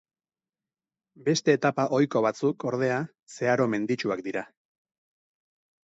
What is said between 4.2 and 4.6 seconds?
dira.